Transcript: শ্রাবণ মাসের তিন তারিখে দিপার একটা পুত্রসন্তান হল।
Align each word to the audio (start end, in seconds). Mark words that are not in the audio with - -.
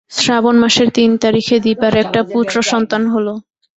শ্রাবণ 0.11 0.55
মাসের 0.63 0.89
তিন 0.97 1.09
তারিখে 1.23 1.55
দিপার 1.65 1.93
একটা 2.03 2.21
পুত্রসন্তান 2.33 3.03
হল। 3.07 3.27